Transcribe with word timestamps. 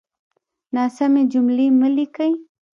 ناسمې 0.75 1.23
جملې 1.31 1.67
مه 1.79 1.89
ليکئ! 1.95 2.31